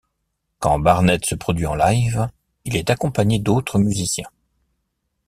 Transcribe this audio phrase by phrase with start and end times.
[0.57, 2.27] Quand Barnett se produit en live,
[2.65, 4.31] il est accompagné d'autres musiciens.